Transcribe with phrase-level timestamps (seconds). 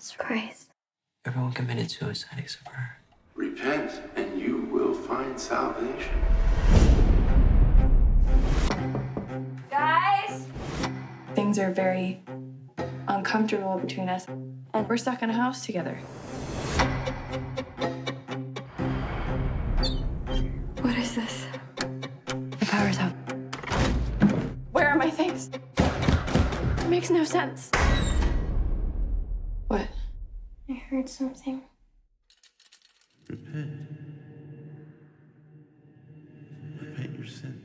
[0.00, 0.70] Jesus Christ.
[1.26, 2.96] Everyone committed suicide except for her.
[3.34, 6.22] Repent, and you will find salvation.
[9.70, 10.46] Guys!
[11.34, 12.22] Things are very
[13.08, 15.96] uncomfortable between us, and we're stuck in a house together.
[20.80, 21.44] What is this?
[21.76, 23.12] The power's out.
[24.72, 25.50] Where are my things?
[25.76, 27.70] It makes no sense.
[30.90, 31.62] Heard something.
[33.28, 33.88] Repent.
[36.80, 37.56] Repent your sins.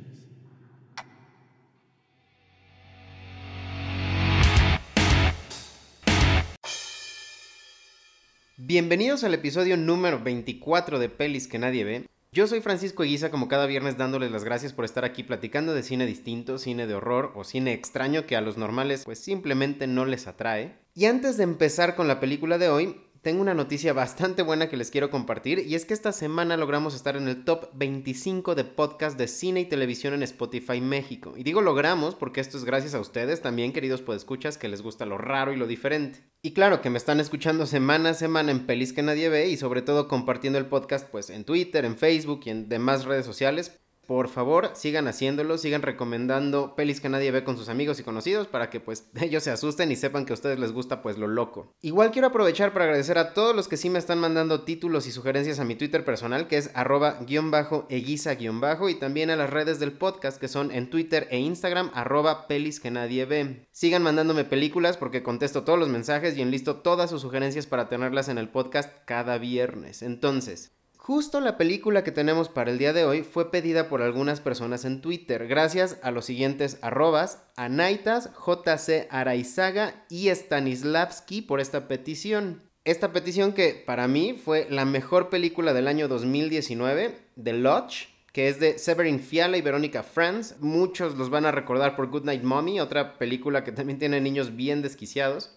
[8.57, 12.05] Bienvenidos al episodio número 24 de Pelis que nadie ve.
[12.31, 15.83] Yo soy Francisco Eguiza, como cada viernes dándoles las gracias por estar aquí platicando de
[15.83, 20.05] cine distinto, cine de horror o cine extraño que a los normales pues simplemente no
[20.05, 20.77] les atrae.
[20.93, 24.77] Y antes de empezar con la película de hoy, tengo una noticia bastante buena que
[24.77, 28.65] les quiero compartir y es que esta semana logramos estar en el top 25 de
[28.65, 31.33] podcast de cine y televisión en Spotify México.
[31.35, 35.07] Y digo logramos porque esto es gracias a ustedes también, queridos podescuchas, que les gusta
[35.07, 36.19] lo raro y lo diferente.
[36.43, 39.57] Y claro que me están escuchando semana a semana en Pelis que nadie ve y
[39.57, 43.79] sobre todo compartiendo el podcast pues en Twitter, en Facebook y en demás redes sociales.
[44.07, 48.47] Por favor, sigan haciéndolo, sigan recomendando pelis que nadie ve con sus amigos y conocidos
[48.47, 51.27] para que pues ellos se asusten y sepan que a ustedes les gusta pues lo
[51.27, 51.73] loco.
[51.81, 55.11] Igual quiero aprovechar para agradecer a todos los que sí me están mandando títulos y
[55.11, 59.29] sugerencias a mi Twitter personal que es arroba guion bajo eguiza guion bajo y también
[59.29, 63.25] a las redes del podcast que son en Twitter e Instagram arroba pelis que nadie
[63.25, 63.67] ve.
[63.71, 68.29] Sigan mandándome películas porque contesto todos los mensajes y enlisto todas sus sugerencias para tenerlas
[68.29, 70.03] en el podcast cada viernes.
[70.03, 70.74] Entonces,
[71.07, 74.85] Justo la película que tenemos para el día de hoy fue pedida por algunas personas
[74.85, 82.63] en Twitter, gracias a los siguientes arrobas, Anaitas, JC Araizaga y Stanislavski por esta petición.
[82.85, 88.47] Esta petición que para mí fue la mejor película del año 2019, The Lodge, que
[88.49, 90.55] es de Severin Fiala y Verónica Franz.
[90.59, 94.81] Muchos los van a recordar por Goodnight Mommy, otra película que también tiene niños bien
[94.81, 95.55] desquiciados.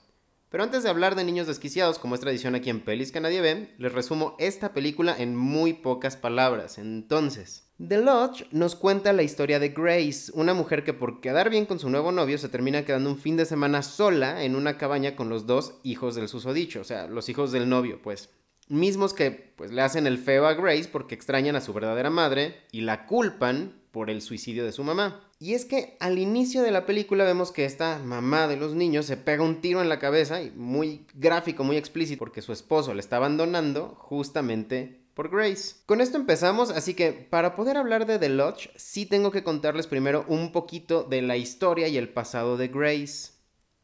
[0.50, 3.42] Pero antes de hablar de niños desquiciados, como es tradición aquí en Pelis que nadie
[3.42, 6.78] ve, les resumo esta película en muy pocas palabras.
[6.78, 11.66] Entonces, The Lodge nos cuenta la historia de Grace, una mujer que por quedar bien
[11.66, 15.16] con su nuevo novio se termina quedando un fin de semana sola en una cabaña
[15.16, 18.30] con los dos hijos del susodicho, o sea, los hijos del novio, pues.
[18.68, 22.62] Mismos que pues le hacen el feo a Grace porque extrañan a su verdadera madre
[22.72, 25.28] y la culpan por el suicidio de su mamá.
[25.40, 29.06] Y es que al inicio de la película vemos que esta mamá de los niños
[29.06, 32.94] se pega un tiro en la cabeza y muy gráfico, muy explícito, porque su esposo
[32.94, 35.74] le está abandonando justamente por Grace.
[35.84, 39.88] Con esto empezamos, así que para poder hablar de The Lodge, sí tengo que contarles
[39.88, 43.32] primero un poquito de la historia y el pasado de Grace.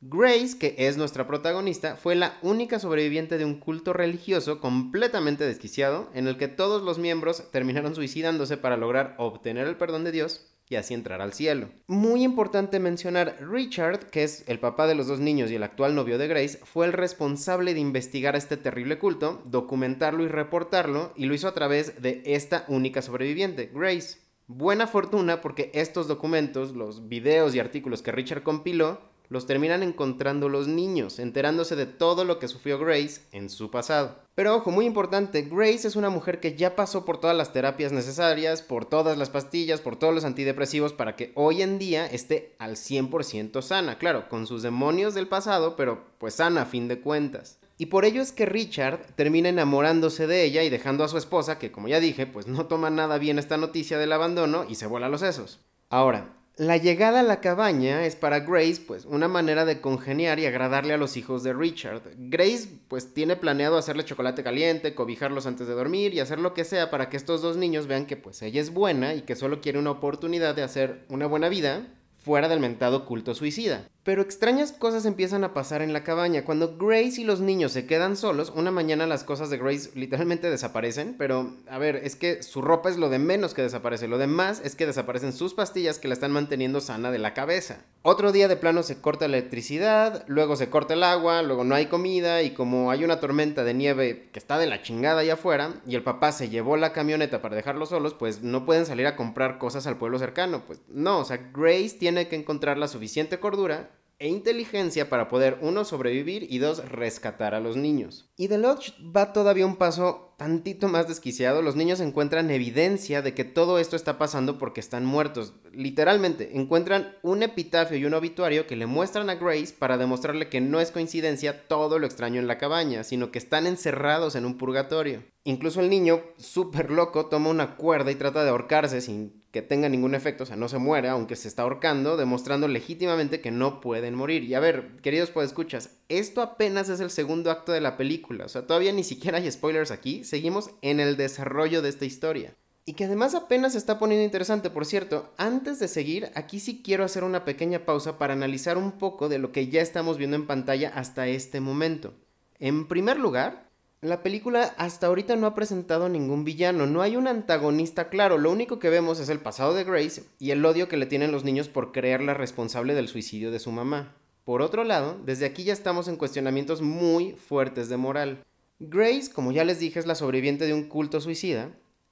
[0.07, 6.11] Grace, que es nuestra protagonista, fue la única sobreviviente de un culto religioso completamente desquiciado
[6.13, 10.47] en el que todos los miembros terminaron suicidándose para lograr obtener el perdón de Dios
[10.69, 11.71] y así entrar al cielo.
[11.87, 15.95] Muy importante mencionar, Richard, que es el papá de los dos niños y el actual
[15.95, 21.25] novio de Grace, fue el responsable de investigar este terrible culto, documentarlo y reportarlo, y
[21.25, 24.19] lo hizo a través de esta única sobreviviente, Grace.
[24.49, 30.49] Buena fortuna porque estos documentos, los videos y artículos que Richard compiló, los terminan encontrando
[30.49, 34.19] los niños, enterándose de todo lo que sufrió Grace en su pasado.
[34.35, 37.93] Pero ojo, muy importante, Grace es una mujer que ya pasó por todas las terapias
[37.93, 42.55] necesarias, por todas las pastillas, por todos los antidepresivos para que hoy en día esté
[42.59, 47.01] al 100% sana, claro, con sus demonios del pasado, pero pues sana a fin de
[47.01, 47.59] cuentas.
[47.77, 51.59] Y por ello es que Richard termina enamorándose de ella y dejando a su esposa,
[51.59, 54.87] que como ya dije, pues no toma nada bien esta noticia del abandono y se
[54.87, 55.61] vuela los sesos.
[55.91, 60.47] Ahora, la llegada a la cabaña es para Grace pues una manera de congeniar y
[60.47, 62.03] agradarle a los hijos de Richard.
[62.17, 66.65] Grace pues tiene planeado hacerle chocolate caliente, cobijarlos antes de dormir y hacer lo que
[66.65, 69.61] sea para que estos dos niños vean que pues ella es buena y que solo
[69.61, 71.89] quiere una oportunidad de hacer una buena vida
[72.19, 73.89] fuera del mentado culto suicida.
[74.05, 76.45] Pero extrañas cosas empiezan a pasar en la cabaña.
[76.45, 80.51] Cuando Grace y los niños se quedan solos, una mañana las cosas de Grace literalmente
[80.51, 81.15] desaparecen.
[81.17, 84.07] Pero, a ver, es que su ropa es lo de menos que desaparece.
[84.07, 87.79] Lo demás es que desaparecen sus pastillas que la están manteniendo sana de la cabeza.
[88.03, 91.75] Otro día de plano se corta la electricidad, luego se corta el agua, luego no
[91.75, 95.35] hay comida y como hay una tormenta de nieve que está de la chingada allá
[95.35, 99.07] afuera y el papá se llevó la camioneta para dejarlos solos, pues no pueden salir
[99.07, 100.65] a comprar cosas al pueblo cercano.
[100.67, 103.89] Pues no, o sea, Grace tiene que encontrar la suficiente cordura
[104.19, 108.31] e inteligencia para poder, uno, sobrevivir y dos, rescatar a los niños.
[108.37, 111.63] Y The Lodge va todavía un paso tantito más desquiciado.
[111.63, 115.55] Los niños encuentran evidencia de que todo esto está pasando porque están muertos.
[115.73, 120.61] Literalmente, encuentran un epitafio y un obituario que le muestran a Grace para demostrarle que
[120.61, 124.59] no es coincidencia todo lo extraño en la cabaña, sino que están encerrados en un
[124.59, 125.23] purgatorio.
[125.45, 129.89] Incluso el niño, súper loco, toma una cuerda y trata de ahorcarse sin que tenga
[129.89, 133.81] ningún efecto, o sea, no se muere, aunque se está ahorcando, demostrando legítimamente que no
[133.81, 134.43] pueden morir.
[134.43, 138.49] Y a ver, queridos escuchas, esto apenas es el segundo acto de la película, o
[138.49, 142.57] sea, todavía ni siquiera hay spoilers aquí, seguimos en el desarrollo de esta historia.
[142.85, 146.83] Y que además apenas se está poniendo interesante, por cierto, antes de seguir, aquí sí
[146.83, 150.35] quiero hacer una pequeña pausa para analizar un poco de lo que ya estamos viendo
[150.35, 152.15] en pantalla hasta este momento.
[152.59, 153.64] En primer lugar,
[154.05, 158.53] la película hasta ahorita no ha presentado ningún villano, no hay un antagonista claro, lo
[158.53, 161.43] único que vemos es el pasado de Grace y el odio que le tienen los
[161.43, 164.15] niños por creerla responsable del suicidio de su mamá.
[164.45, 168.45] Por otro lado, desde aquí ya estamos en cuestionamientos muy fuertes de moral.
[168.79, 171.71] Grace, como ya les dije, es la sobreviviente de un culto suicida,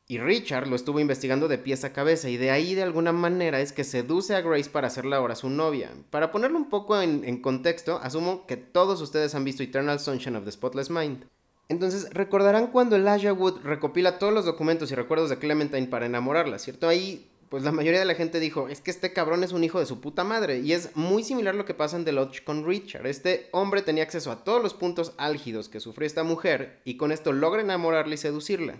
[0.09, 3.61] y Richard lo estuvo investigando de pies a cabeza, y de ahí de alguna manera
[3.61, 5.91] es que seduce a Grace para hacerla ahora su novia.
[6.09, 10.37] Para ponerlo un poco en, en contexto, asumo que todos ustedes han visto Eternal Sunshine
[10.37, 11.27] of the Spotless Mind.
[11.73, 16.59] Entonces, recordarán cuando Elijah Wood recopila todos los documentos y recuerdos de Clementine para enamorarla,
[16.59, 16.87] ¿cierto?
[16.87, 19.81] Ahí, pues la mayoría de la gente dijo, es que este cabrón es un hijo
[19.81, 20.61] de su puta madre.
[20.61, 23.07] Y es muy similar lo que pasa en The Lodge con Richard.
[23.07, 27.11] Este hombre tenía acceso a todos los puntos álgidos que sufrió esta mujer y con
[27.11, 28.79] esto logra enamorarla y seducirla.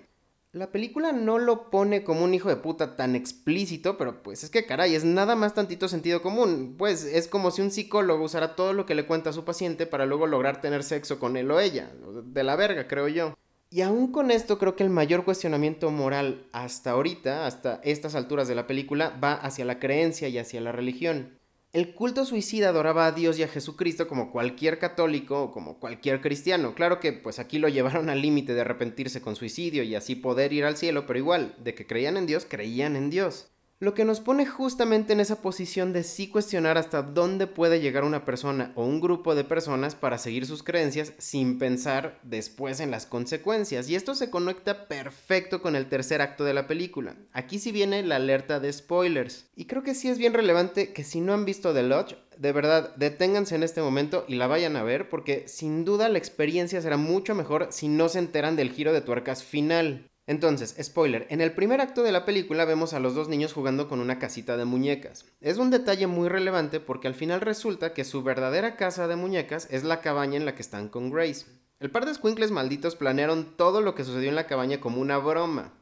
[0.55, 4.51] La película no lo pone como un hijo de puta tan explícito, pero pues es
[4.51, 6.75] que caray, es nada más tantito sentido común.
[6.77, 9.87] Pues es como si un psicólogo usara todo lo que le cuenta a su paciente
[9.87, 11.91] para luego lograr tener sexo con él o ella.
[12.25, 13.35] De la verga, creo yo.
[13.71, 18.47] Y aún con esto creo que el mayor cuestionamiento moral hasta ahorita, hasta estas alturas
[18.47, 21.39] de la película, va hacia la creencia y hacia la religión.
[21.73, 26.21] El culto suicida adoraba a Dios y a Jesucristo como cualquier católico o como cualquier
[26.21, 26.75] cristiano.
[26.75, 30.53] Claro que pues aquí lo llevaron al límite de arrepentirse con suicidio y así poder
[30.53, 33.52] ir al cielo, pero igual, de que creían en Dios, creían en Dios
[33.83, 38.05] lo que nos pone justamente en esa posición de sí cuestionar hasta dónde puede llegar
[38.05, 42.93] una persona o un grupo de personas para seguir sus creencias sin pensar después en
[42.93, 43.91] las consecuencias.
[43.91, 47.17] Y esto se conecta perfecto con el tercer acto de la película.
[47.33, 49.47] Aquí sí viene la alerta de spoilers.
[49.57, 52.53] Y creo que sí es bien relevante que si no han visto The Lodge, de
[52.53, 56.81] verdad, deténganse en este momento y la vayan a ver porque sin duda la experiencia
[56.81, 60.09] será mucho mejor si no se enteran del giro de tuercas final.
[60.27, 63.89] Entonces, spoiler, en el primer acto de la película vemos a los dos niños jugando
[63.89, 65.25] con una casita de muñecas.
[65.41, 69.67] Es un detalle muy relevante porque al final resulta que su verdadera casa de muñecas
[69.71, 71.47] es la cabaña en la que están con Grace.
[71.81, 75.19] El par de squinkles malditos planearon todo lo que sucedió en la cabaña como una
[75.19, 75.73] broma.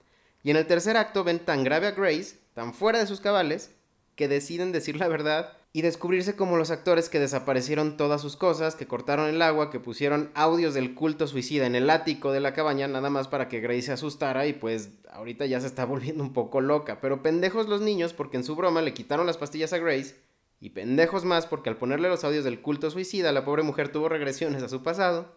[0.42, 3.76] Y en el tercer acto ven tan grave a Grace, tan fuera de sus cabales,
[4.14, 8.74] que deciden decir la verdad y descubrirse como los actores que desaparecieron todas sus cosas,
[8.74, 12.54] que cortaron el agua, que pusieron audios del culto suicida en el ático de la
[12.54, 16.24] cabaña nada más para que Grace se asustara y pues ahorita ya se está volviendo
[16.24, 17.00] un poco loca.
[17.00, 20.16] Pero pendejos los niños porque en su broma le quitaron las pastillas a Grace
[20.58, 24.08] y pendejos más porque al ponerle los audios del culto suicida la pobre mujer tuvo
[24.08, 25.36] regresiones a su pasado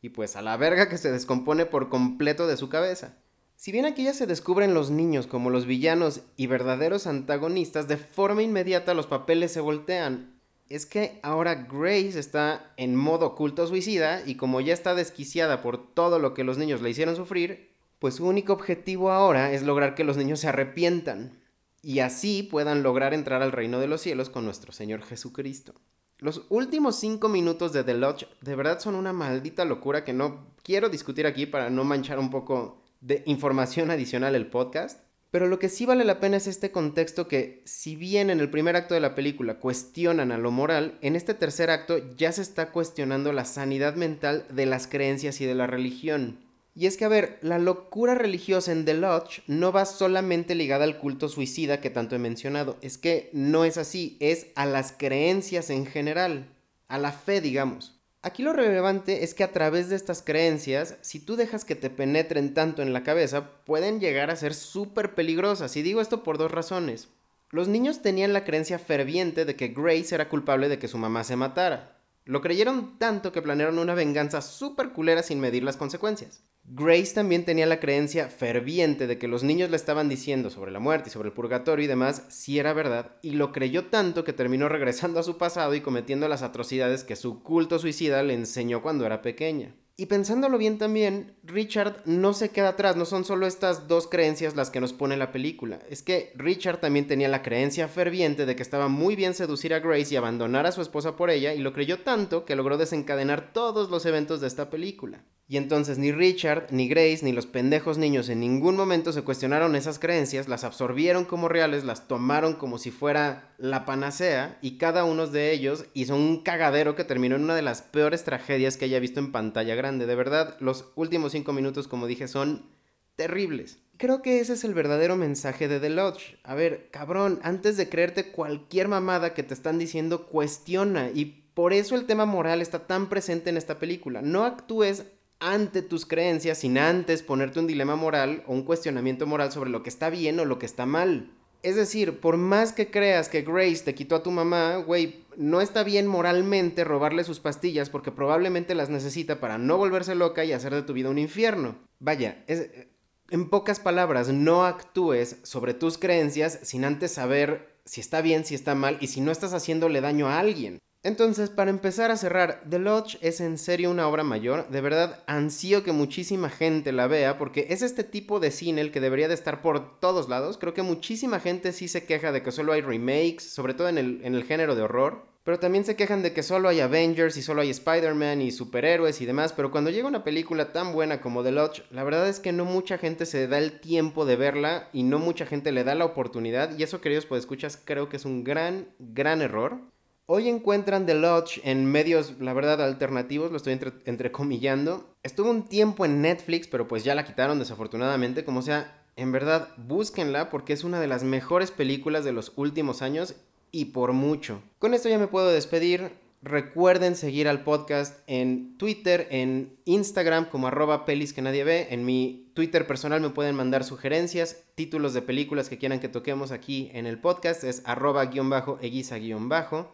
[0.00, 3.18] y pues a la verga que se descompone por completo de su cabeza.
[3.56, 7.96] Si bien aquí ya se descubren los niños como los villanos y verdaderos antagonistas, de
[7.96, 10.34] forma inmediata los papeles se voltean.
[10.68, 15.94] Es que ahora Grace está en modo culto suicida y como ya está desquiciada por
[15.94, 19.94] todo lo que los niños le hicieron sufrir, pues su único objetivo ahora es lograr
[19.94, 21.38] que los niños se arrepientan
[21.82, 25.74] y así puedan lograr entrar al reino de los cielos con nuestro Señor Jesucristo.
[26.18, 30.46] Los últimos cinco minutos de The Lodge de verdad son una maldita locura que no
[30.62, 35.00] quiero discutir aquí para no manchar un poco de información adicional el podcast.
[35.30, 38.50] Pero lo que sí vale la pena es este contexto que, si bien en el
[38.50, 42.40] primer acto de la película cuestionan a lo moral, en este tercer acto ya se
[42.40, 46.38] está cuestionando la sanidad mental de las creencias y de la religión.
[46.74, 50.84] Y es que, a ver, la locura religiosa en The Lodge no va solamente ligada
[50.84, 54.92] al culto suicida que tanto he mencionado, es que no es así, es a las
[54.92, 56.48] creencias en general,
[56.88, 58.00] a la fe, digamos.
[58.24, 61.90] Aquí lo relevante es que a través de estas creencias, si tú dejas que te
[61.90, 65.76] penetren tanto en la cabeza, pueden llegar a ser súper peligrosas.
[65.76, 67.08] Y digo esto por dos razones.
[67.50, 71.22] Los niños tenían la creencia ferviente de que Grace era culpable de que su mamá
[71.22, 71.98] se matara.
[72.24, 76.42] Lo creyeron tanto que planearon una venganza súper culera sin medir las consecuencias.
[76.66, 80.80] Grace también tenía la creencia ferviente de que los niños le estaban diciendo sobre la
[80.80, 84.32] muerte y sobre el purgatorio y demás si era verdad, y lo creyó tanto que
[84.32, 88.80] terminó regresando a su pasado y cometiendo las atrocidades que su culto suicida le enseñó
[88.80, 89.74] cuando era pequeña.
[89.96, 94.56] Y pensándolo bien también, Richard no se queda atrás, no son solo estas dos creencias
[94.56, 95.78] las que nos pone la película.
[95.88, 99.78] Es que Richard también tenía la creencia ferviente de que estaba muy bien seducir a
[99.78, 103.52] Grace y abandonar a su esposa por ella, y lo creyó tanto que logró desencadenar
[103.52, 105.22] todos los eventos de esta película.
[105.46, 109.76] Y entonces ni Richard, ni Grace, ni los pendejos niños en ningún momento se cuestionaron
[109.76, 115.04] esas creencias, las absorbieron como reales, las tomaron como si fuera la panacea, y cada
[115.04, 118.86] uno de ellos hizo un cagadero que terminó en una de las peores tragedias que
[118.86, 120.06] haya visto en pantalla grande.
[120.06, 122.70] De verdad, los últimos cinco minutos, como dije, son
[123.16, 123.78] terribles.
[123.96, 126.38] Creo que ese es el verdadero mensaje de The Lodge.
[126.42, 131.10] A ver, cabrón, antes de creerte cualquier mamada que te están diciendo, cuestiona.
[131.14, 134.20] Y por eso el tema moral está tan presente en esta película.
[134.20, 135.04] No actúes
[135.40, 139.82] ante tus creencias sin antes ponerte un dilema moral o un cuestionamiento moral sobre lo
[139.82, 141.30] que está bien o lo que está mal.
[141.62, 145.62] Es decir, por más que creas que Grace te quitó a tu mamá, güey, no
[145.62, 150.52] está bien moralmente robarle sus pastillas porque probablemente las necesita para no volverse loca y
[150.52, 151.78] hacer de tu vida un infierno.
[152.00, 158.44] Vaya, en pocas palabras, no actúes sobre tus creencias sin antes saber si está bien,
[158.44, 160.80] si está mal y si no estás haciéndole daño a alguien.
[161.04, 164.70] Entonces, para empezar a cerrar, The Lodge es en serio una obra mayor.
[164.70, 168.90] De verdad, ansío que muchísima gente la vea porque es este tipo de cine el
[168.90, 170.56] que debería de estar por todos lados.
[170.56, 173.98] Creo que muchísima gente sí se queja de que solo hay remakes, sobre todo en
[173.98, 175.26] el, en el género de horror.
[175.44, 179.20] Pero también se quejan de que solo hay Avengers y solo hay Spider-Man y superhéroes
[179.20, 179.52] y demás.
[179.52, 182.64] Pero cuando llega una película tan buena como The Lodge, la verdad es que no
[182.64, 186.06] mucha gente se da el tiempo de verla y no mucha gente le da la
[186.06, 186.78] oportunidad.
[186.78, 189.82] Y eso, queridos pues escuchas, creo que es un gran, gran error.
[190.26, 195.14] Hoy encuentran The Lodge en medios, la verdad, alternativos, lo estoy entre, entrecomillando.
[195.22, 198.42] Estuvo un tiempo en Netflix, pero pues ya la quitaron desafortunadamente.
[198.42, 203.02] Como sea, en verdad, búsquenla porque es una de las mejores películas de los últimos
[203.02, 203.34] años
[203.70, 204.62] y por mucho.
[204.78, 206.12] Con esto ya me puedo despedir.
[206.40, 211.88] Recuerden seguir al podcast en Twitter, en Instagram como arroba pelis que nadie ve.
[211.90, 216.50] En mi Twitter personal me pueden mandar sugerencias, títulos de películas que quieran que toquemos
[216.50, 217.62] aquí en el podcast.
[217.62, 219.92] Es arroba guion bajo eguiza guion bajo.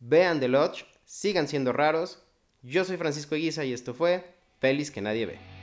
[0.00, 2.22] Vean The Lodge, sigan siendo raros.
[2.62, 5.57] Yo soy Francisco Eguiza y esto fue Pelis que nadie ve.